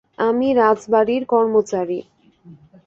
[0.19, 1.99] আমি রাজবাটির কর্মচারী।